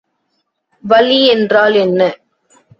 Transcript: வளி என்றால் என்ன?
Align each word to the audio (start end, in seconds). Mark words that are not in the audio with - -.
வளி 0.83 1.19
என்றால் 1.27 1.75
என்ன? 1.75 2.01